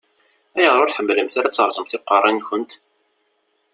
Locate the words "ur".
0.83-0.89